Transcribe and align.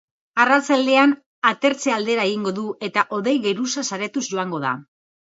Arratsaldean 0.45 1.13
atertze 1.51 1.95
aldera 1.97 2.27
egingo 2.31 2.57
du 2.63 2.67
eta 2.91 3.07
hodei 3.19 3.39
geruza 3.49 3.89
saretuz 3.93 4.29
joango 4.35 4.69
da. 4.69 4.79